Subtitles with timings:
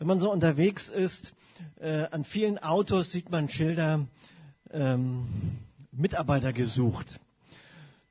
[0.00, 1.34] Wenn man so unterwegs ist,
[1.78, 4.06] äh, an vielen Autos sieht man Schilder,
[4.70, 5.58] ähm,
[5.92, 7.20] Mitarbeiter gesucht.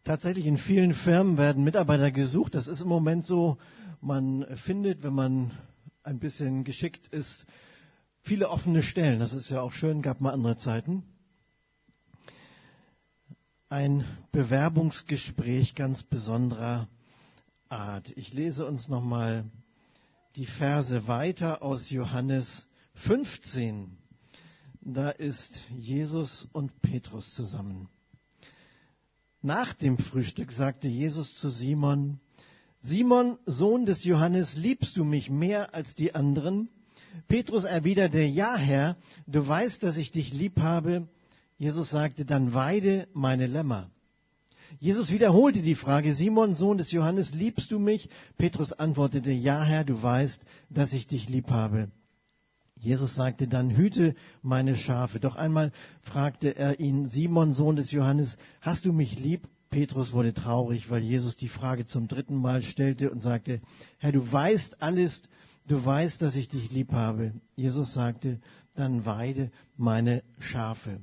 [0.04, 2.54] Tatsächlich in vielen Firmen werden Mitarbeiter gesucht.
[2.54, 3.58] Das ist im Moment so.
[4.02, 5.52] Man findet, wenn man
[6.04, 7.48] ein bisschen geschickt ist,
[8.22, 9.20] viele offene Stellen.
[9.20, 11.02] Das ist ja auch schön, gab mal andere Zeiten.
[13.68, 16.88] Ein Bewerbungsgespräch ganz besonderer
[17.68, 18.12] Art.
[18.16, 19.46] Ich lese uns nochmal
[20.36, 23.98] die Verse weiter aus Johannes 15.
[24.82, 27.90] Da ist Jesus und Petrus zusammen.
[29.42, 32.20] Nach dem Frühstück sagte Jesus zu Simon,
[32.82, 36.70] Simon, Sohn des Johannes, liebst du mich mehr als die anderen?
[37.28, 38.96] Petrus erwiderte, ja Herr,
[39.28, 41.08] du weißt, dass ich dich lieb habe.
[41.58, 43.90] Jesus sagte, dann weide meine Lämmer.
[44.78, 48.10] Jesus wiederholte die Frage, Simon, Sohn des Johannes, liebst du mich?
[48.38, 51.90] Petrus antwortete, ja Herr, du weißt, dass ich dich lieb habe.
[52.76, 55.20] Jesus sagte dann, hüte meine Schafe.
[55.20, 59.48] Doch einmal fragte er ihn, Simon, Sohn des Johannes, hast du mich lieb?
[59.70, 63.62] Petrus wurde traurig, weil Jesus die Frage zum dritten Mal stellte und sagte,
[63.98, 65.22] Herr, du weißt alles,
[65.68, 67.34] du weißt, dass ich dich lieb habe.
[67.56, 68.40] Jesus sagte,
[68.76, 71.02] dann weide meine Schafe.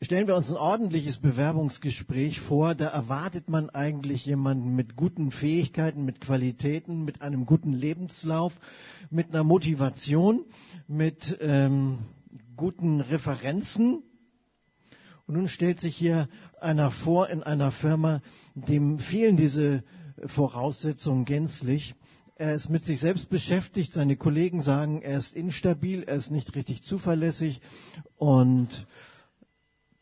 [0.00, 6.04] Stellen wir uns ein ordentliches Bewerbungsgespräch vor, da erwartet man eigentlich jemanden mit guten Fähigkeiten,
[6.04, 8.52] mit Qualitäten, mit einem guten Lebenslauf,
[9.10, 10.44] mit einer Motivation,
[10.86, 11.98] mit ähm,
[12.56, 14.04] guten Referenzen.
[15.26, 16.28] Und nun stellt sich hier
[16.60, 18.22] einer vor in einer Firma,
[18.54, 19.82] dem fehlen diese
[20.26, 21.96] Voraussetzungen gänzlich.
[22.36, 23.92] Er ist mit sich selbst beschäftigt.
[23.92, 27.60] Seine Kollegen sagen, er ist instabil, er ist nicht richtig zuverlässig
[28.16, 28.86] und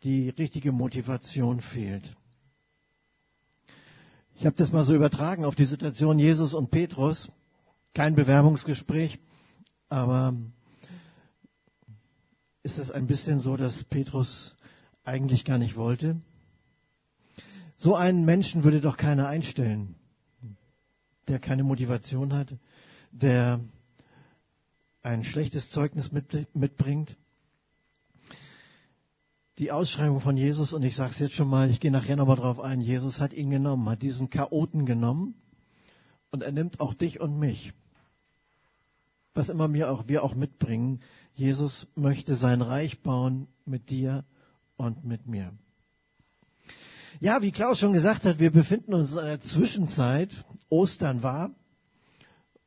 [0.03, 2.17] die richtige Motivation fehlt.
[4.35, 7.31] Ich habe das mal so übertragen auf die Situation Jesus und Petrus.
[7.95, 9.19] Kein Bewerbungsgespräch,
[9.89, 10.37] aber
[12.63, 14.55] ist es ein bisschen so, dass Petrus
[15.05, 16.21] eigentlich gar nicht wollte?
[17.77, 19.95] So einen Menschen würde doch keiner einstellen,
[21.29, 22.55] der keine Motivation hat,
[23.13, 23.61] der
[25.03, 27.17] ein schlechtes Zeugnis mitbringt
[29.59, 32.37] die Ausschreibung von Jesus, und ich sage es jetzt schon mal, ich gehe nachher nochmal
[32.37, 35.35] drauf ein, Jesus hat ihn genommen, hat diesen Chaoten genommen
[36.31, 37.73] und er nimmt auch dich und mich.
[39.33, 41.01] Was immer wir auch, wir auch mitbringen,
[41.35, 44.25] Jesus möchte sein Reich bauen mit dir
[44.77, 45.53] und mit mir.
[47.21, 50.31] Ja, wie Klaus schon gesagt hat, wir befinden uns in einer Zwischenzeit.
[50.69, 51.51] Ostern war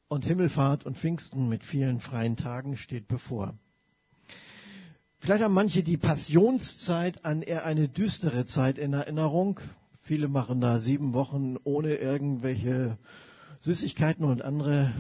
[0.08, 3.54] und Himmelfahrt und Pfingsten mit vielen freien Tagen steht bevor.
[5.20, 9.60] Vielleicht haben manche die Passionszeit an eher eine düstere Zeit in Erinnerung.
[10.02, 12.98] Viele machen da sieben Wochen ohne irgendwelche
[13.60, 14.94] Süßigkeiten und andere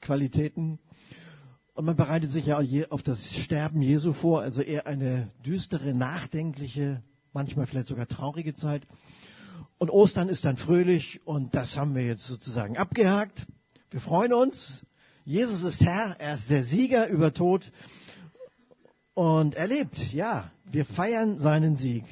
[0.00, 0.78] Qualitäten.
[1.74, 2.58] Und man bereitet sich ja
[2.88, 7.02] auf das Sterben Jesu vor, also eher eine düstere, nachdenkliche,
[7.32, 8.82] manchmal vielleicht sogar traurige Zeit.
[9.76, 13.46] Und Ostern ist dann fröhlich und das haben wir jetzt sozusagen abgehakt.
[13.90, 14.84] Wir freuen uns.
[15.24, 17.70] Jesus ist Herr, er ist der Sieger über Tod
[19.18, 20.52] und er lebt, ja.
[20.64, 22.04] Wir feiern seinen Sieg.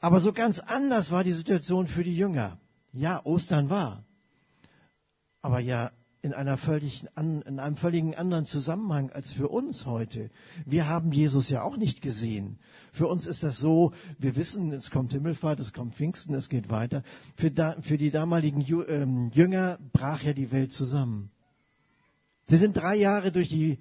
[0.00, 2.56] Aber so ganz anders war die Situation für die Jünger.
[2.94, 4.04] Ja, Ostern war.
[5.42, 5.90] Aber ja,
[6.22, 10.30] in, einer völlig, in einem völligen anderen Zusammenhang als für uns heute.
[10.64, 12.58] Wir haben Jesus ja auch nicht gesehen.
[12.94, 16.70] Für uns ist das so, wir wissen, es kommt Himmelfahrt, es kommt Pfingsten, es geht
[16.70, 17.02] weiter.
[17.36, 21.30] Für, da, für die damaligen ähm, Jünger brach ja die Welt zusammen.
[22.46, 23.78] Sie sind drei Jahre durch die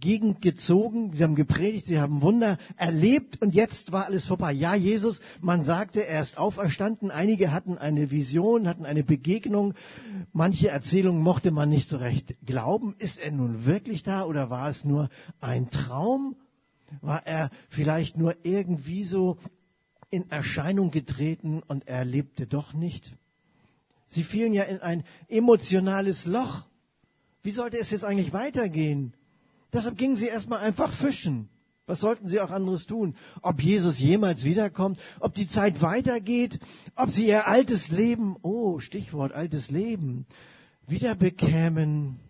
[0.00, 4.52] Gegend gezogen, sie haben gepredigt, sie haben Wunder erlebt und jetzt war alles vorbei.
[4.52, 7.10] Ja, Jesus, man sagte, er ist auferstanden.
[7.10, 9.74] Einige hatten eine Vision, hatten eine Begegnung.
[10.32, 12.94] Manche Erzählungen mochte man nicht so recht glauben.
[12.98, 15.08] Ist er nun wirklich da oder war es nur
[15.40, 16.36] ein Traum?
[17.00, 19.38] War er vielleicht nur irgendwie so
[20.10, 23.14] in Erscheinung getreten und er lebte doch nicht?
[24.08, 26.64] Sie fielen ja in ein emotionales Loch.
[27.42, 29.14] Wie sollte es jetzt eigentlich weitergehen?
[29.72, 31.48] Deshalb gingen sie erstmal einfach fischen.
[31.86, 33.16] Was sollten sie auch anderes tun?
[33.42, 36.60] Ob Jesus jemals wiederkommt, ob die Zeit weitergeht,
[36.94, 40.26] ob sie ihr altes Leben, oh, Stichwort altes Leben,
[40.86, 42.20] wieder bekämen,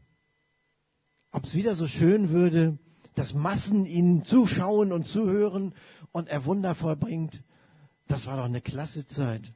[1.33, 2.79] ob es wieder so schön würde,
[3.15, 5.75] dass Massen ihnen zuschauen und zuhören
[6.13, 7.43] und er Wunder vollbringt.
[8.09, 9.53] Das war doch eine klasse Zeit.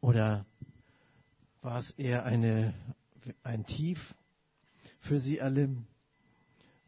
[0.00, 0.46] Oder
[1.60, 2.74] war es eher eine,
[3.42, 4.14] ein Tief
[5.00, 5.70] für sie alle?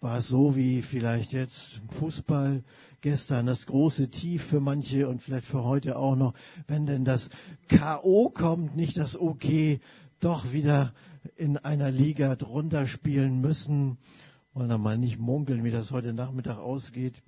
[0.04, 2.62] War es so wie vielleicht jetzt Fußball
[3.00, 6.34] gestern das große Tief für manche und vielleicht für heute auch noch,
[6.66, 7.30] wenn denn das
[7.68, 8.28] K.O.
[8.28, 9.80] kommt, nicht das OK,
[10.20, 10.92] doch wieder
[11.36, 13.96] in einer Liga drunter spielen müssen.
[14.52, 17.22] Wollen wir mal nicht munkeln, wie das heute Nachmittag ausgeht.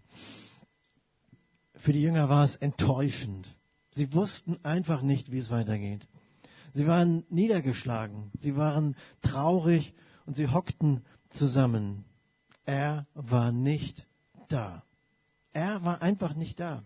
[1.77, 3.49] Für die Jünger war es enttäuschend.
[3.89, 6.07] Sie wussten einfach nicht, wie es weitergeht.
[6.75, 9.95] Sie waren niedergeschlagen, sie waren traurig
[10.27, 12.05] und sie hockten zusammen.
[12.67, 14.07] Er war nicht
[14.49, 14.83] da.
[15.53, 16.83] Er war einfach nicht da.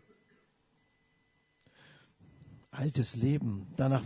[2.71, 3.67] Altes Leben.
[3.77, 4.05] Danach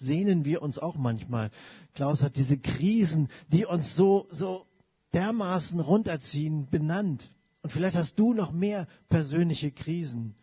[0.00, 1.50] sehnen wir uns auch manchmal.
[1.94, 4.66] Klaus hat diese Krisen, die uns so, so
[5.12, 7.28] dermaßen runterziehen, benannt.
[7.60, 10.36] Und vielleicht hast du noch mehr persönliche Krisen.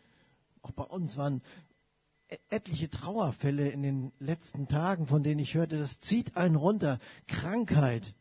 [0.61, 1.41] Auch bei uns waren
[2.27, 6.99] e-, etliche Trauerfälle in den letzten Tagen, von denen ich hörte, das zieht einen runter.
[7.27, 8.13] Krankheit.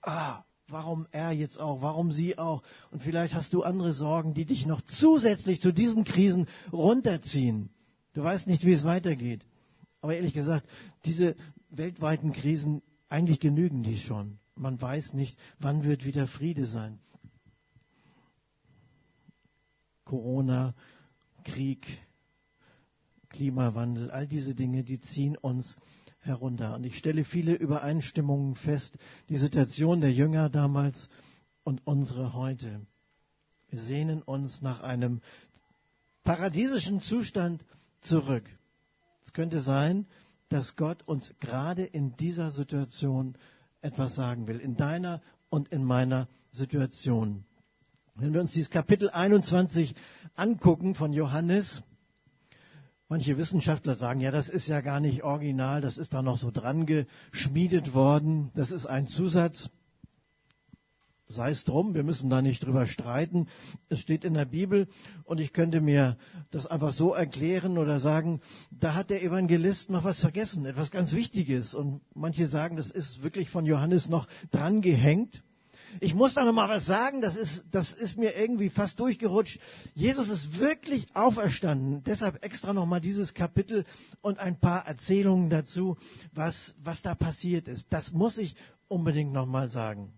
[0.00, 1.80] Ah, Warum er jetzt auch?
[1.80, 2.62] Warum sie auch?
[2.90, 7.70] Und vielleicht hast du andere Sorgen, die dich noch zusätzlich zu diesen Krisen runterziehen.
[8.12, 9.46] Du weißt nicht, wie es weitergeht.
[10.02, 10.68] Aber ehrlich gesagt,
[11.06, 11.36] diese
[11.70, 14.38] weltweiten Krisen, eigentlich genügen die schon.
[14.54, 16.98] Man weiß nicht, wann wird wieder Friede sein.
[20.04, 20.74] Corona,
[21.44, 21.86] Krieg,
[23.30, 25.76] Klimawandel, all diese Dinge, die ziehen uns
[26.20, 26.74] herunter.
[26.74, 28.96] Und ich stelle viele Übereinstimmungen fest,
[29.28, 31.08] die Situation der Jünger damals
[31.64, 32.80] und unsere heute.
[33.68, 35.20] Wir sehnen uns nach einem
[36.24, 37.64] paradiesischen Zustand
[38.00, 38.44] zurück.
[39.24, 40.06] Es könnte sein,
[40.48, 43.36] dass Gott uns gerade in dieser Situation
[43.82, 45.20] etwas sagen will, in deiner
[45.50, 47.44] und in meiner Situation.
[48.14, 49.94] Wenn wir uns dieses Kapitel 21
[50.34, 51.82] angucken von Johannes,
[53.10, 56.50] Manche Wissenschaftler sagen, ja, das ist ja gar nicht original, das ist da noch so
[56.50, 59.70] dran geschmiedet worden, das ist ein Zusatz.
[61.26, 63.48] Sei es drum, wir müssen da nicht drüber streiten.
[63.88, 64.88] Es steht in der Bibel
[65.24, 66.18] und ich könnte mir
[66.50, 68.40] das einfach so erklären oder sagen,
[68.70, 71.74] da hat der Evangelist noch was vergessen, etwas ganz Wichtiges.
[71.74, 75.42] Und manche sagen, das ist wirklich von Johannes noch dran gehängt.
[76.00, 79.58] Ich muss da noch mal was sagen, das ist, das ist mir irgendwie fast durchgerutscht.
[79.94, 82.02] Jesus ist wirklich auferstanden.
[82.04, 83.84] Deshalb extra noch mal dieses Kapitel
[84.20, 85.96] und ein paar Erzählungen dazu,
[86.32, 87.86] was, was da passiert ist.
[87.90, 88.54] Das muss ich
[88.88, 90.12] unbedingt noch mal sagen.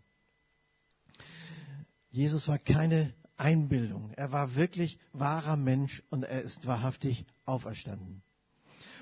[2.11, 4.12] Jesus war keine Einbildung.
[4.16, 8.23] Er war wirklich wahrer Mensch und er ist wahrhaftig auferstanden.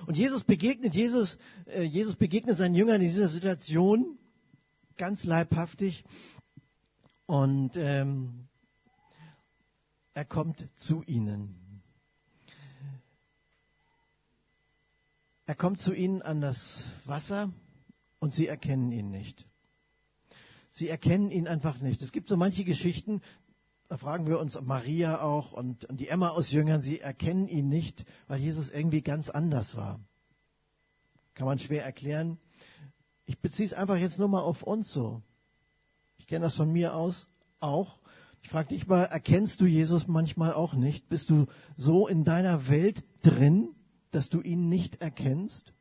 [0.06, 4.19] Und Jesus begegnet Jesus, äh, Jesus begegnet seinen Jüngern in dieser Situation
[4.97, 6.05] ganz leibhaftig
[7.28, 8.48] und ähm,
[10.14, 11.82] er kommt zu ihnen.
[15.44, 17.52] Er kommt zu ihnen an das Wasser
[18.19, 19.46] und sie erkennen ihn nicht.
[20.72, 22.00] Sie erkennen ihn einfach nicht.
[22.00, 23.20] Es gibt so manche Geschichten,
[23.88, 27.69] da fragen wir uns Maria auch und, und die Emma aus Jüngern, sie erkennen ihn
[27.69, 30.00] nicht, weil Jesus irgendwie ganz anders war.
[31.34, 32.38] Kann man schwer erklären.
[33.26, 35.22] Ich beziehe es einfach jetzt nur mal auf uns so
[36.28, 37.26] kenne das von mir aus
[37.60, 37.98] auch.
[38.42, 41.08] Ich frage dich mal, erkennst du Jesus manchmal auch nicht?
[41.08, 41.46] Bist du
[41.76, 43.70] so in deiner Welt drin,
[44.10, 45.72] dass du ihn nicht erkennst?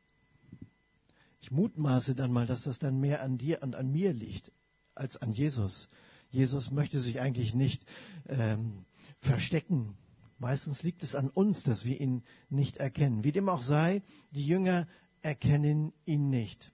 [1.40, 4.50] Ich mutmaße dann mal, dass das dann mehr an dir und an mir liegt
[4.94, 5.88] als an Jesus.
[6.30, 7.86] Jesus möchte sich eigentlich nicht
[8.26, 8.84] ähm,
[9.20, 9.96] verstecken.
[10.38, 13.24] Meistens liegt es an uns, dass wir ihn nicht erkennen.
[13.24, 14.86] Wie dem auch sei, die Jünger
[15.22, 16.72] erkennen ihn nicht.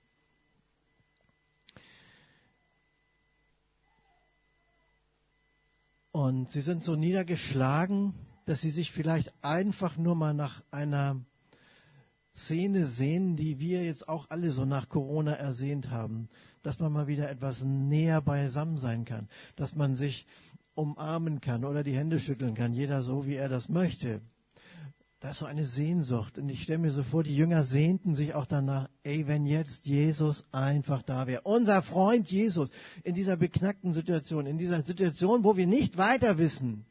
[6.14, 8.14] Und sie sind so niedergeschlagen,
[8.46, 11.20] dass sie sich vielleicht einfach nur mal nach einer
[12.36, 16.28] Szene sehen, die wir jetzt auch alle so nach Corona ersehnt haben,
[16.62, 20.24] dass man mal wieder etwas näher beisammen sein kann, dass man sich
[20.76, 24.20] umarmen kann oder die Hände schütteln kann, jeder so, wie er das möchte.
[25.24, 26.36] Da ist so eine Sehnsucht.
[26.36, 29.86] Und ich stelle mir so vor, die Jünger sehnten sich auch danach, ey, wenn jetzt
[29.86, 31.40] Jesus einfach da wäre.
[31.44, 32.68] Unser Freund Jesus
[33.04, 36.84] in dieser beknackten Situation, in dieser Situation, wo wir nicht weiter wissen.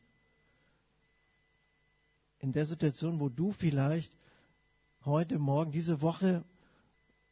[2.40, 4.12] In der Situation, wo du vielleicht
[5.06, 6.44] heute, morgen, diese Woche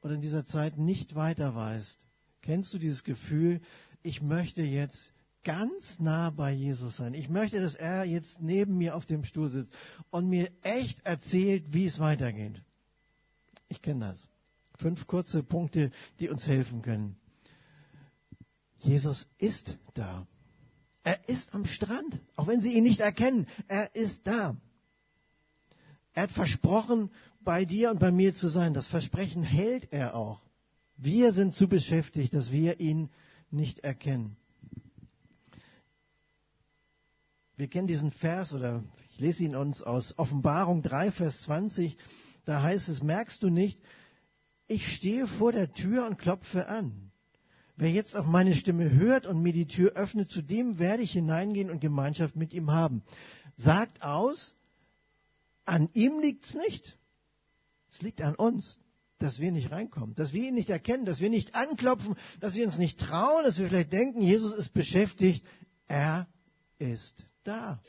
[0.03, 1.98] oder in dieser Zeit nicht weiter weißt.
[2.43, 3.60] Kennst du dieses Gefühl,
[4.03, 5.12] ich möchte jetzt
[5.43, 7.13] ganz nah bei Jesus sein.
[7.13, 9.74] Ich möchte, dass er jetzt neben mir auf dem Stuhl sitzt
[10.10, 12.62] und mir echt erzählt, wie es weitergeht.
[13.67, 14.29] Ich kenne das.
[14.77, 17.15] Fünf kurze Punkte, die uns helfen können.
[18.79, 20.27] Jesus ist da.
[21.03, 23.48] Er ist am Strand, auch wenn Sie ihn nicht erkennen.
[23.67, 24.55] Er ist da.
[26.13, 27.12] Er hat versprochen,
[27.43, 28.74] bei dir und bei mir zu sein.
[28.74, 30.41] Das Versprechen hält er auch.
[30.98, 33.10] Wir sind zu beschäftigt, dass wir ihn
[33.50, 34.38] nicht erkennen.
[37.62, 41.96] Wir kennen diesen Vers oder ich lese ihn uns aus Offenbarung 3, Vers 20.
[42.44, 43.80] Da heißt es, merkst du nicht,
[44.68, 47.12] ich stehe vor der Tür und klopfe an.
[47.75, 51.12] Wer jetzt auf meine Stimme hört und mir die Tür öffnet, zu dem werde ich
[51.12, 53.03] hineingehen und Gemeinschaft mit ihm haben.
[53.58, 54.56] Sagt aus,
[55.63, 56.98] an ihm liegt's nicht.
[57.91, 58.80] Es liegt an uns,
[59.20, 62.65] dass wir nicht reinkommen, dass wir ihn nicht erkennen, dass wir nicht anklopfen, dass wir
[62.65, 65.46] uns nicht trauen, dass wir vielleicht denken, Jesus ist beschäftigt.
[65.88, 66.27] Er
[66.80, 67.81] ist da.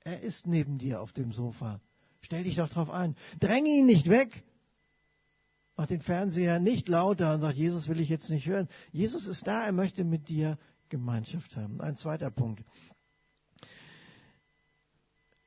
[0.00, 1.80] Er ist neben dir auf dem Sofa.
[2.20, 3.16] Stell dich doch drauf ein.
[3.40, 4.44] Dränge ihn nicht weg.
[5.76, 8.68] Mach den Fernseher nicht lauter und sag, Jesus will ich jetzt nicht hören.
[8.90, 11.80] Jesus ist da, er möchte mit dir Gemeinschaft haben.
[11.80, 12.64] Ein zweiter Punkt.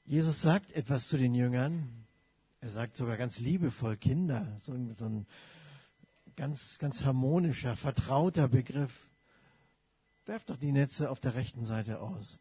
[0.06, 2.06] Jesus sagt etwas zu den Jüngern.
[2.62, 4.58] Er sagt sogar ganz liebevoll Kinder.
[4.62, 5.26] So, ein, so ein
[6.36, 8.94] ganz, ganz harmonischer, vertrauter Begriff.
[10.26, 12.40] Werft doch die Netze auf der rechten Seite aus.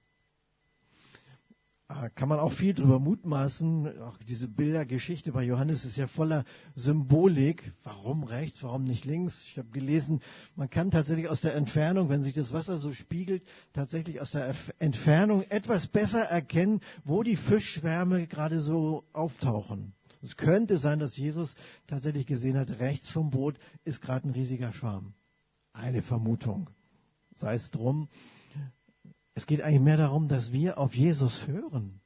[1.92, 4.00] Ah, kann man auch viel drüber mutmaßen.
[4.02, 6.44] Auch diese Bildergeschichte bei Johannes ist ja voller
[6.76, 7.72] Symbolik.
[7.82, 9.44] Warum rechts, warum nicht links?
[9.48, 10.20] Ich habe gelesen,
[10.54, 13.42] man kann tatsächlich aus der Entfernung, wenn sich das Wasser so spiegelt,
[13.72, 19.92] tatsächlich aus der Entfernung etwas besser erkennen, wo die Fischschwärme gerade so auftauchen.
[20.22, 21.56] Es könnte sein, dass Jesus
[21.88, 25.14] tatsächlich gesehen hat, rechts vom Boot ist gerade ein riesiger Schwarm.
[25.72, 26.70] Eine Vermutung.
[27.34, 28.08] Sei es drum.
[29.34, 32.00] Es geht eigentlich mehr darum, dass wir auf Jesus hören.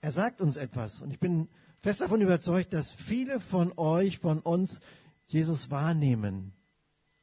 [0.00, 1.48] Er sagt uns etwas und ich bin
[1.82, 4.80] fest davon überzeugt, dass viele von euch, von uns
[5.26, 6.52] Jesus wahrnehmen.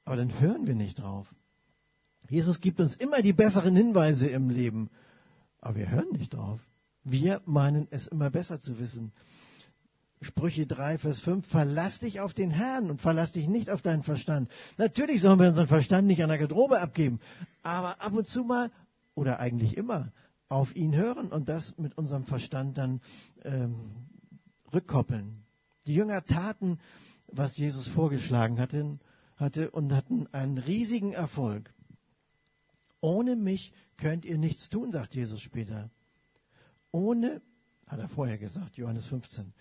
[0.05, 1.27] Aber dann hören wir nicht drauf.
[2.29, 4.89] Jesus gibt uns immer die besseren Hinweise im Leben,
[5.59, 6.59] aber wir hören nicht drauf.
[7.03, 9.11] Wir meinen es immer besser zu wissen.
[10.21, 14.03] Sprüche 3, Vers 5, verlass dich auf den Herrn und verlass dich nicht auf deinen
[14.03, 14.51] Verstand.
[14.77, 17.19] Natürlich sollen wir unseren Verstand nicht an der Garderobe abgeben,
[17.63, 18.71] aber ab und zu mal
[19.15, 20.11] oder eigentlich immer
[20.49, 23.01] auf ihn hören und das mit unserem Verstand dann
[23.43, 24.09] ähm,
[24.73, 25.43] rückkoppeln.
[25.85, 26.79] Die Jünger taten,
[27.27, 28.99] was Jesus vorgeschlagen hatte,
[29.37, 31.73] hatte und hatten einen riesigen Erfolg.
[32.99, 35.89] Ohne mich könnt ihr nichts tun, sagt Jesus später.
[36.91, 37.41] Ohne,
[37.87, 39.53] hat er vorher gesagt, Johannes 15.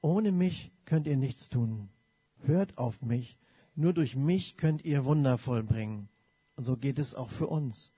[0.00, 1.88] Ohne mich könnt ihr nichts tun.
[2.42, 3.36] Hört auf mich.
[3.74, 6.08] Nur durch mich könnt ihr Wunder vollbringen.
[6.56, 7.92] Und so geht es auch für uns.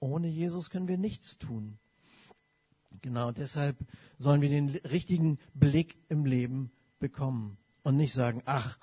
[0.00, 1.78] Ohne Jesus können wir nichts tun.
[3.02, 3.76] Genau deshalb
[4.18, 8.78] sollen wir den richtigen Blick im Leben bekommen und nicht sagen, ach,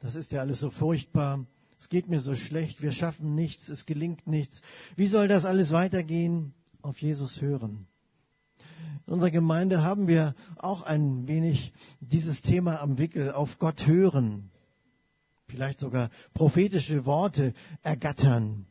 [0.00, 1.46] das ist ja alles so furchtbar,
[1.80, 4.62] es geht mir so schlecht, wir schaffen nichts, es gelingt nichts.
[4.96, 6.54] Wie soll das alles weitergehen?
[6.82, 7.86] Auf Jesus hören.
[9.06, 14.50] In unserer Gemeinde haben wir auch ein wenig dieses Thema am Wickel, auf Gott hören.
[15.48, 18.66] Vielleicht sogar prophetische Worte ergattern.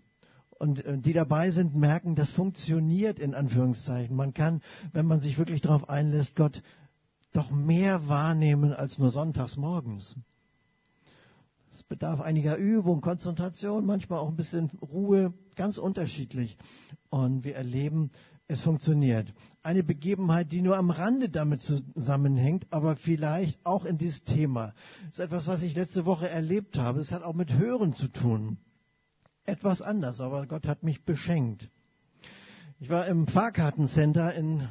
[0.60, 4.16] Und äh, die dabei sind, merken, das funktioniert in Anführungszeichen.
[4.16, 4.62] Man kann,
[4.94, 6.62] wenn man sich wirklich darauf einlässt, Gott
[7.34, 10.16] doch mehr wahrnehmen als nur sonntags morgens.
[11.74, 16.58] Es bedarf einiger Übung, Konzentration, manchmal auch ein bisschen Ruhe, ganz unterschiedlich.
[17.10, 18.10] Und wir erleben,
[18.48, 19.34] es funktioniert.
[19.62, 24.74] Eine Begebenheit, die nur am Rande damit zusammenhängt, aber vielleicht auch in dieses Thema.
[25.08, 27.00] Das ist etwas, was ich letzte Woche erlebt habe.
[27.00, 28.58] Es hat auch mit Hören zu tun.
[29.44, 31.70] Etwas anders, aber Gott hat mich beschenkt.
[32.80, 34.70] Ich war im Fahrkartencenter in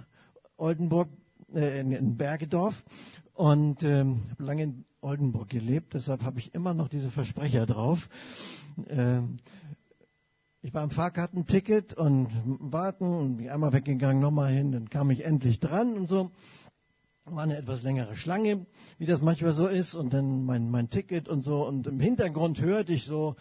[0.56, 1.08] Oldenburg,
[1.52, 2.84] äh, in Bergedorf
[3.34, 8.08] und ähm, habe lange in Oldenburg gelebt, deshalb habe ich immer noch diese Versprecher drauf.
[8.88, 9.38] Ähm,
[10.66, 15.24] ich war am Fahrkartenticket und warten und bin einmal weggegangen, nochmal hin, dann kam ich
[15.24, 16.32] endlich dran und so.
[17.24, 18.66] War eine etwas längere Schlange,
[18.98, 21.64] wie das manchmal so ist, und dann mein, mein Ticket und so.
[21.64, 23.36] Und im Hintergrund hörte ich so,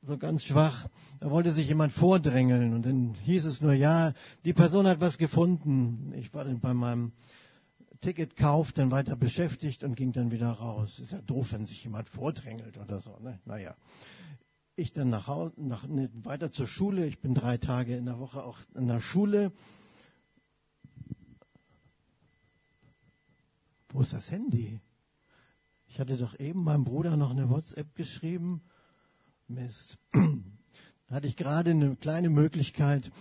[0.00, 0.88] so ganz schwach,
[1.20, 2.72] da wollte sich jemand vordrängeln.
[2.72, 4.14] Und dann hieß es nur, ja,
[4.46, 6.14] die Person hat was gefunden.
[6.16, 7.12] Ich war dann bei meinem
[8.00, 10.98] Ticketkauf dann weiter beschäftigt und ging dann wieder raus.
[10.98, 13.18] Ist ja doof, wenn sich jemand vordrängelt oder so.
[13.18, 13.38] Ne?
[13.44, 13.74] Naja,
[14.76, 17.06] ich dann nach, Hause, nach, ne, weiter zur Schule.
[17.06, 19.52] Ich bin drei Tage in der Woche auch in der Schule.
[23.90, 24.80] Wo ist das Handy?
[25.86, 28.62] Ich hatte doch eben meinem Bruder noch eine WhatsApp geschrieben.
[29.48, 29.98] Mist.
[31.06, 33.12] Da hatte ich gerade eine kleine Möglichkeit.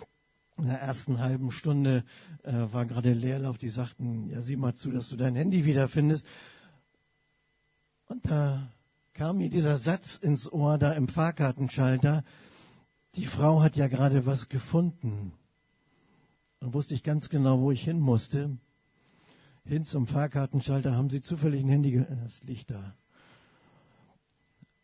[0.58, 2.06] In der ersten halben Stunde
[2.44, 3.58] äh, war gerade Leerlauf.
[3.58, 6.26] Die sagten, ja, sieh mal zu, dass du dein Handy wiederfindest.
[8.06, 8.72] Und da
[9.14, 12.24] kam mir dieser Satz ins Ohr da im Fahrkartenschalter,
[13.16, 15.34] die Frau hat ja gerade was gefunden.
[16.60, 18.58] Dann wusste ich ganz genau, wo ich hin musste.
[19.66, 22.96] Hin zum Fahrkartenschalter haben sie zufällig ein Handy, das liegt da.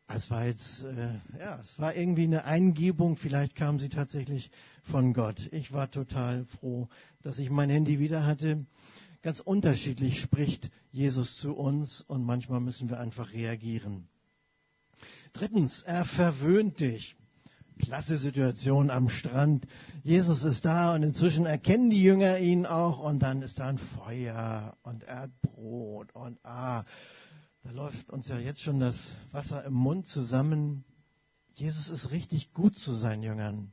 [0.07, 4.49] Es war jetzt, äh, ja, es war irgendwie eine Eingebung, vielleicht kam sie tatsächlich
[4.83, 5.49] von Gott.
[5.51, 6.87] Ich war total froh,
[7.21, 8.65] dass ich mein Handy wieder hatte.
[9.21, 14.07] ganz unterschiedlich spricht Jesus zu uns und manchmal müssen wir einfach reagieren.
[15.33, 17.15] Drittens, er verwöhnt dich.
[17.79, 19.65] Klasse Situation am Strand.
[20.03, 23.77] Jesus ist da und inzwischen erkennen die Jünger ihn auch und dann ist da ein
[23.77, 26.83] Feuer und er hat Brot und ah,
[27.63, 30.83] da läuft uns ja jetzt schon das Wasser im Mund zusammen.
[31.53, 33.71] Jesus ist richtig gut zu seinen Jüngern.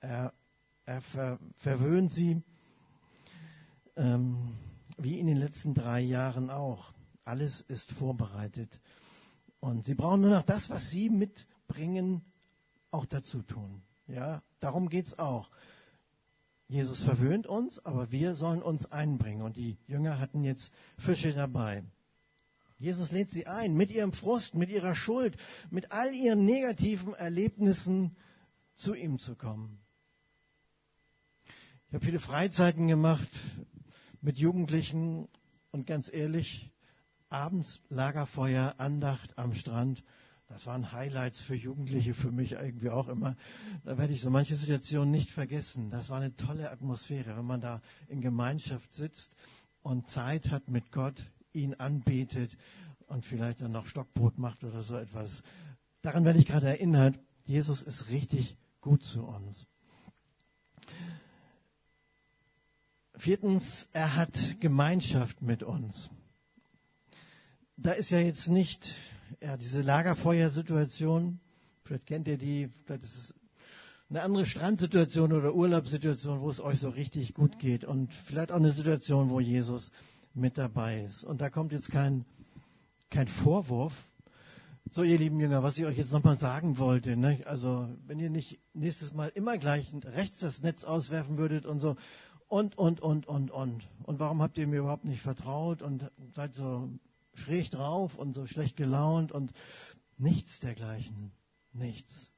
[0.00, 0.32] Er,
[0.84, 2.42] er ver, verwöhnt sie,
[3.96, 4.54] ähm,
[4.98, 6.92] wie in den letzten drei Jahren auch.
[7.24, 8.80] Alles ist vorbereitet.
[9.60, 12.22] Und sie brauchen nur noch das, was sie mitbringen,
[12.90, 13.82] auch dazu tun.
[14.06, 15.50] Ja, darum geht's auch.
[16.68, 19.42] Jesus verwöhnt uns, aber wir sollen uns einbringen.
[19.42, 21.84] Und die Jünger hatten jetzt Fische dabei.
[22.78, 25.36] Jesus lädt sie ein, mit ihrem Frust, mit ihrer Schuld,
[25.70, 28.16] mit all ihren negativen Erlebnissen
[28.74, 29.78] zu ihm zu kommen.
[31.88, 33.28] Ich habe viele Freizeiten gemacht
[34.22, 35.28] mit Jugendlichen
[35.72, 36.70] und ganz ehrlich,
[37.30, 40.02] abends Lagerfeuer, Andacht am Strand,
[40.48, 43.36] das waren Highlights für Jugendliche, für mich irgendwie auch immer.
[43.84, 45.90] Da werde ich so manche Situationen nicht vergessen.
[45.90, 49.32] Das war eine tolle Atmosphäre, wenn man da in Gemeinschaft sitzt
[49.82, 51.14] und Zeit hat mit Gott,
[51.52, 52.56] ihn anbetet
[53.06, 55.42] und vielleicht dann noch Stockbrot macht oder so etwas.
[56.02, 59.68] Daran werde ich gerade erinnert, Jesus ist richtig gut zu uns.
[63.14, 66.10] Viertens, er hat Gemeinschaft mit uns.
[67.82, 68.94] Da ist ja jetzt nicht
[69.40, 71.40] ja, diese Lagerfeuersituation.
[71.84, 73.34] Vielleicht kennt ihr die, vielleicht ist es
[74.10, 77.84] eine andere Strandsituation oder Urlaubssituation, wo es euch so richtig gut geht.
[77.84, 79.92] Und vielleicht auch eine Situation, wo Jesus
[80.34, 81.24] mit dabei ist.
[81.24, 82.26] Und da kommt jetzt kein,
[83.08, 83.94] kein Vorwurf.
[84.90, 87.40] So, ihr lieben Jünger, was ich euch jetzt nochmal sagen wollte, ne?
[87.46, 91.96] also wenn ihr nicht nächstes Mal immer gleich rechts das Netz auswerfen würdet und so,
[92.46, 93.88] und, und, und, und, und.
[94.02, 96.90] Und warum habt ihr mir überhaupt nicht vertraut und seid so
[97.34, 99.52] schräg drauf und so schlecht gelaunt und
[100.18, 101.32] nichts dergleichen.
[101.72, 102.32] Nichts.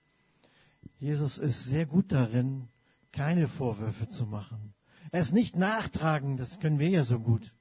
[0.98, 2.68] Jesus ist sehr gut darin,
[3.12, 4.74] keine Vorwürfe zu machen.
[5.10, 7.52] Er ist nicht nachtragen, das können wir ja so gut.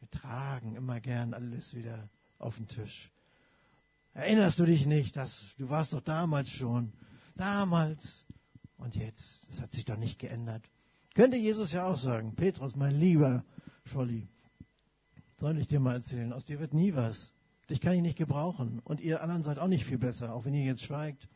[0.00, 3.10] Wir tragen immer gern alles wieder auf den Tisch.
[4.12, 6.92] Erinnerst du dich nicht, dass du warst doch damals schon,
[7.36, 8.24] damals
[8.76, 10.62] und jetzt, das hat sich doch nicht geändert.
[11.14, 13.44] Könnte Jesus ja auch sagen, Petrus, mein lieber
[13.84, 14.28] Scholli,
[15.38, 17.32] soll ich dir mal erzählen, aus dir wird nie was.
[17.70, 20.54] Dich kann ich nicht gebrauchen und ihr anderen seid auch nicht viel besser, auch wenn
[20.54, 21.28] ihr jetzt schweigt.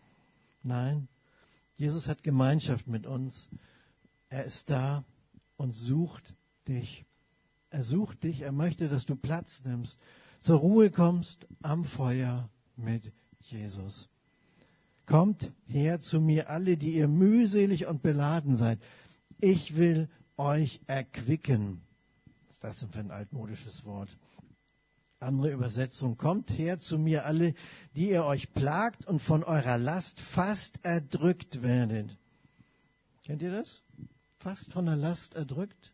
[0.63, 1.09] Nein,
[1.77, 3.49] Jesus hat Gemeinschaft mit uns.
[4.29, 5.05] Er ist da
[5.57, 6.35] und sucht
[6.67, 7.07] dich.
[7.71, 9.99] Er sucht dich, er möchte, dass du Platz nimmst,
[10.41, 14.09] zur Ruhe kommst am Feuer mit Jesus.
[15.07, 18.79] Kommt her zu mir alle, die ihr mühselig und beladen seid.
[19.41, 21.81] Ich will euch erquicken.
[22.59, 24.09] Ist das denn für ein altmodisches Wort?
[25.21, 26.17] Andere Übersetzung.
[26.17, 27.55] Kommt her zu mir alle,
[27.95, 32.11] die ihr euch plagt und von eurer Last fast erdrückt werdet.
[33.25, 33.85] Kennt ihr das?
[34.41, 35.93] Fast von der Last erdrückt?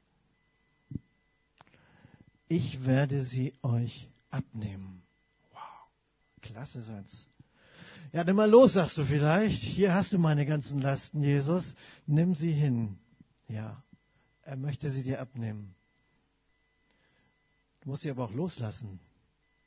[2.49, 5.03] ich werde sie euch abnehmen.
[5.53, 5.61] Wow,
[6.41, 7.29] klasse Satz.
[8.13, 9.61] Ja, nimm mal los, sagst du vielleicht.
[9.61, 11.75] Hier hast du meine ganzen Lasten, Jesus.
[12.07, 12.97] Nimm sie hin.
[13.49, 13.83] Ja,
[14.43, 15.75] er möchte sie dir abnehmen.
[17.85, 18.99] Du musst sie aber auch loslassen.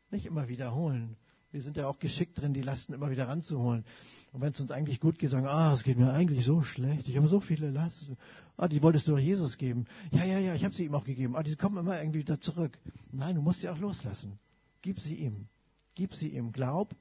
[0.10, 1.17] Nicht immer wiederholen.
[1.51, 3.86] Wir sind ja auch geschickt drin, die Lasten immer wieder ranzuholen.
[4.34, 7.08] Und wenn es uns eigentlich gut geht, sagen, ah, es geht mir eigentlich so schlecht,
[7.08, 8.17] ich habe so viele Lasten.
[8.58, 9.86] Ah, die wolltest du doch Jesus geben.
[10.12, 11.36] Ja, ja, ja, ich habe sie ihm auch gegeben.
[11.36, 12.77] Ah, die kommen immer irgendwie wieder zurück.
[13.12, 14.39] Nein, du musst sie auch loslassen.
[14.82, 15.47] Gib sie ihm.
[15.95, 16.51] Gib sie ihm.
[16.51, 16.95] Glaub,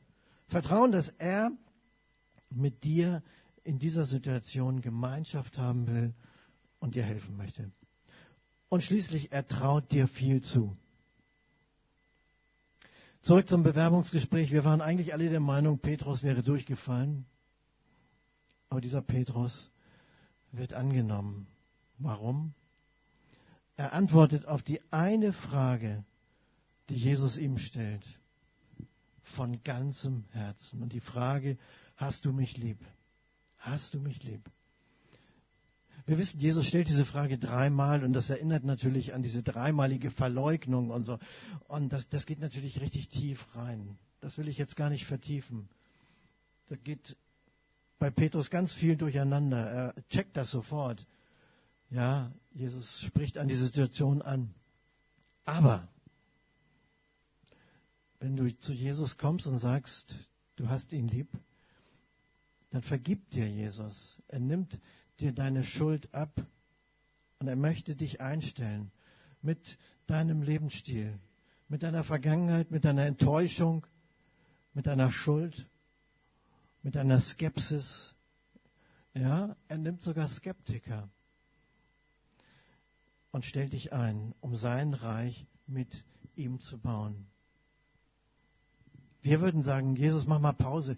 [0.48, 1.50] vertrauen, dass er
[2.50, 3.22] mit dir
[3.64, 6.14] in dieser Situation Gemeinschaft haben will
[6.78, 7.72] und dir helfen möchte.
[8.68, 10.76] Und schließlich, er traut dir viel zu.
[13.26, 14.52] Zurück zum Bewerbungsgespräch.
[14.52, 17.26] Wir waren eigentlich alle der Meinung, Petrus wäre durchgefallen.
[18.68, 19.68] Aber dieser Petrus
[20.52, 21.48] wird angenommen.
[21.98, 22.54] Warum?
[23.74, 26.04] Er antwortet auf die eine Frage,
[26.88, 28.06] die Jesus ihm stellt,
[29.34, 30.80] von ganzem Herzen.
[30.80, 31.58] Und die Frage,
[31.96, 32.78] hast du mich lieb?
[33.58, 34.48] Hast du mich lieb?
[36.06, 40.90] Wir wissen, Jesus stellt diese Frage dreimal und das erinnert natürlich an diese dreimalige Verleugnung
[40.90, 41.18] und so.
[41.66, 43.98] Und das, das geht natürlich richtig tief rein.
[44.20, 45.68] Das will ich jetzt gar nicht vertiefen.
[46.68, 47.16] Da geht
[47.98, 49.58] bei Petrus ganz viel durcheinander.
[49.58, 51.04] Er checkt das sofort.
[51.90, 54.54] Ja, Jesus spricht an die Situation an.
[55.44, 55.88] Aber
[58.20, 60.14] wenn du zu Jesus kommst und sagst,
[60.54, 61.28] du hast ihn lieb,
[62.76, 64.22] dann vergibt dir Jesus.
[64.28, 64.78] Er nimmt
[65.18, 66.44] dir deine Schuld ab
[67.38, 68.92] und er möchte dich einstellen.
[69.40, 71.18] mit deinem Lebensstil,
[71.68, 73.86] mit deiner Vergangenheit, mit deiner Enttäuschung,
[74.74, 75.68] mit deiner Schuld,
[76.82, 78.14] mit deiner Skepsis.
[79.14, 81.08] Ja, er nimmt sogar Skeptiker
[83.30, 87.26] und stellt dich ein, um sein Reich mit ihm zu bauen.
[89.22, 90.96] Wir würden sagen, Jesus, mach mal Pause.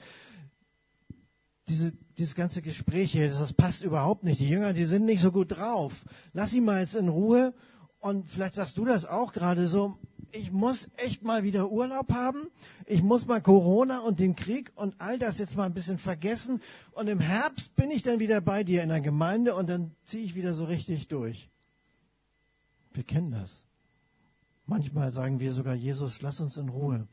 [1.68, 4.40] Diese, dieses ganze Gespräch hier, das passt überhaupt nicht.
[4.40, 5.92] Die Jünger, die sind nicht so gut drauf.
[6.32, 7.54] Lass sie mal jetzt in Ruhe.
[8.00, 9.96] Und vielleicht sagst du das auch gerade so.
[10.30, 12.48] Ich muss echt mal wieder Urlaub haben.
[12.86, 16.62] Ich muss mal Corona und den Krieg und all das jetzt mal ein bisschen vergessen.
[16.92, 20.24] Und im Herbst bin ich dann wieder bei dir in der Gemeinde und dann ziehe
[20.24, 21.50] ich wieder so richtig durch.
[22.92, 23.66] Wir kennen das.
[24.66, 27.08] Manchmal sagen wir sogar, Jesus, lass uns in Ruhe.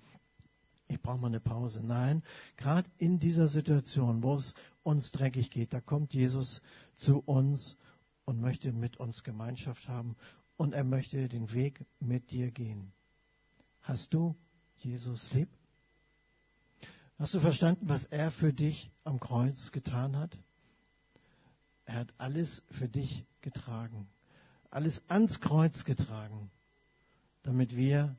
[0.88, 1.82] Ich brauche mal eine Pause.
[1.84, 2.24] Nein,
[2.58, 6.62] gerade in dieser Situation, wo es uns dreckig geht, da kommt Jesus
[6.96, 7.78] zu uns
[8.26, 10.16] und möchte mit uns Gemeinschaft haben
[10.58, 12.92] und er möchte den Weg mit dir gehen.
[13.82, 14.36] Hast du
[14.78, 15.50] Jesus lieb?
[17.18, 20.38] Hast du verstanden, was er für dich am Kreuz getan hat?
[21.86, 24.08] Er hat alles für dich getragen,
[24.70, 26.52] alles ans Kreuz getragen
[27.46, 28.16] damit wir,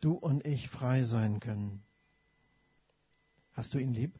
[0.00, 1.82] du und ich, frei sein können.
[3.58, 4.14] Hast du ihn lieb?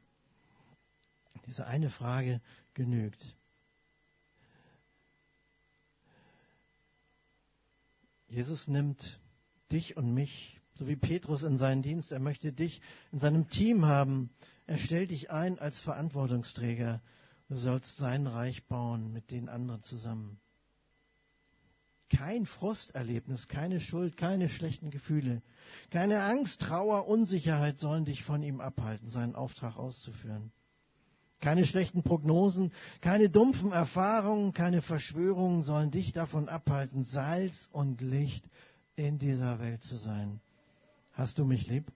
[1.47, 2.41] Diese eine Frage
[2.75, 3.37] genügt.
[8.27, 9.21] Jesus nimmt
[9.71, 12.11] dich und mich, so wie Petrus in seinen Dienst.
[12.11, 14.31] Er möchte dich in seinem Team haben.
[14.67, 17.01] Er stellt dich ein als Verantwortungsträger.
[17.49, 20.41] Du sollst sein Reich bauen mit den anderen zusammen.
[22.11, 25.43] Kein Frusterlebnis, keine Schuld, keine schlechten Gefühle,
[25.91, 30.51] keine Angst, Trauer, Unsicherheit sollen dich von ihm abhalten, seinen Auftrag auszuführen.
[31.41, 38.45] Keine schlechten Prognosen, keine dumpfen Erfahrungen, keine Verschwörungen sollen dich davon abhalten, Salz und Licht
[38.97, 40.41] in dieser Welt zu sein.
[41.13, 41.93] Hast du mich lieb?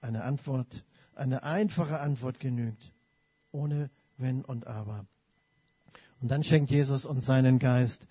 [0.00, 2.92] Eine Antwort, eine einfache Antwort genügt,
[3.50, 5.06] ohne Wenn und Aber.
[6.20, 8.06] Und dann schenkt Jesus uns seinen Geist,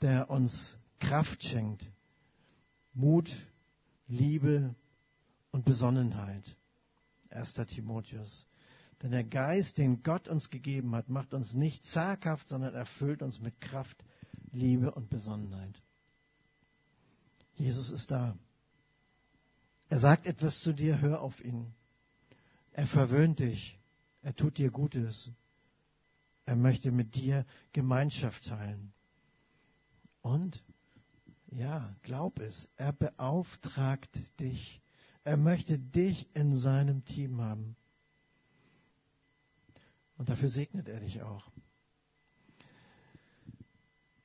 [0.00, 1.84] der uns Kraft schenkt,
[2.94, 3.30] Mut,
[4.06, 4.74] Liebe
[5.50, 6.56] und Besonnenheit.
[7.30, 7.54] 1.
[7.68, 8.46] Timotheus.
[9.02, 13.40] Denn der Geist, den Gott uns gegeben hat, macht uns nicht zaghaft, sondern erfüllt uns
[13.40, 13.96] mit Kraft,
[14.50, 15.80] Liebe und Besonnenheit.
[17.54, 18.36] Jesus ist da.
[19.88, 21.74] Er sagt etwas zu dir, hör auf ihn.
[22.72, 23.78] Er verwöhnt dich.
[24.22, 25.30] Er tut dir Gutes.
[26.44, 28.92] Er möchte mit dir Gemeinschaft teilen.
[30.28, 30.62] Und
[31.50, 34.82] ja, glaub es, er beauftragt dich.
[35.24, 37.76] Er möchte dich in seinem Team haben.
[40.18, 41.50] Und dafür segnet er dich auch.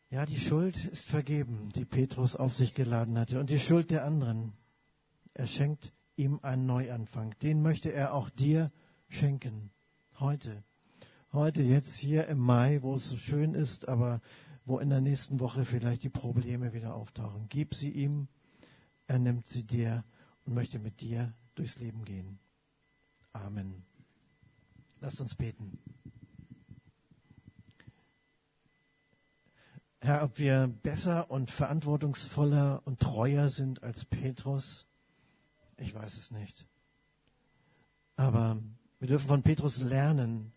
[0.10, 4.04] Ja, die Schuld ist vergeben, die Petrus auf sich geladen hatte, und die Schuld der
[4.04, 4.52] anderen.
[5.34, 7.34] Er schenkt ihm einen Neuanfang.
[7.40, 8.74] Den möchte er auch dir
[9.08, 9.72] schenken.
[10.20, 10.66] Heute.
[11.32, 14.22] Heute, jetzt hier im Mai, wo es so schön ist, aber
[14.66, 17.48] wo in der nächsten Woche vielleicht die Probleme wieder auftauchen.
[17.50, 18.28] Gib sie ihm,
[19.08, 20.04] er nimmt sie dir
[20.46, 22.40] und möchte mit dir durchs Leben gehen.
[23.34, 23.84] Amen.
[25.02, 25.78] Lasst uns beten.
[30.00, 34.86] Herr, ob wir besser und verantwortungsvoller und treuer sind als Petrus,
[35.78, 36.66] ich weiß es nicht.
[38.16, 38.62] Aber
[39.00, 40.53] wir dürfen von Petrus lernen,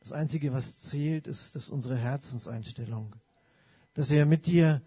[0.00, 3.14] das Einzige, was zählt, ist, ist unsere Herzenseinstellung.
[3.94, 4.82] Dass wir mit dir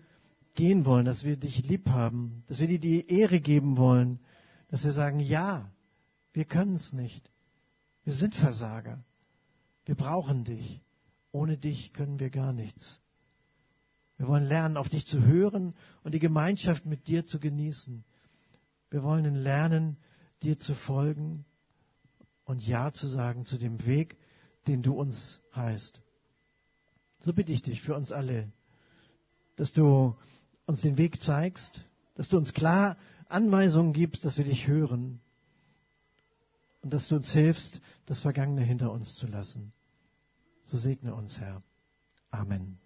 [0.55, 4.19] gehen wollen, dass wir dich lieb haben, dass wir dir die Ehre geben wollen,
[4.69, 5.71] dass wir sagen, ja,
[6.33, 7.29] wir können es nicht.
[8.03, 9.03] Wir sind Versager.
[9.85, 10.81] Wir brauchen dich.
[11.31, 12.99] Ohne dich können wir gar nichts.
[14.17, 15.73] Wir wollen lernen, auf dich zu hören
[16.03, 18.03] und die Gemeinschaft mit dir zu genießen.
[18.89, 19.97] Wir wollen lernen,
[20.43, 21.45] dir zu folgen
[22.45, 24.17] und Ja zu sagen zu dem Weg,
[24.67, 26.01] den du uns heißt.
[27.19, 28.51] So bitte ich dich für uns alle,
[29.55, 30.15] dass du
[30.65, 31.83] uns den Weg zeigst,
[32.15, 32.97] dass du uns klar
[33.27, 35.19] Anweisungen gibst, dass wir dich hören
[36.81, 39.73] und dass du uns hilfst, das Vergangene hinter uns zu lassen.
[40.63, 41.63] So segne uns, Herr.
[42.29, 42.83] Amen.